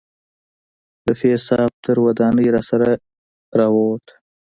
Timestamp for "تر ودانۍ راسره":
1.85-2.91